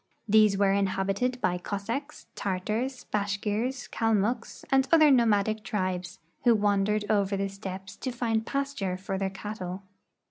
[0.27, 6.55] These were inhab ited by Cossacks, Tartars, Bashkirs, Kalmucks, and other no madic tribes, who
[6.55, 9.83] wandered over the steppes to find pasture for their cattle.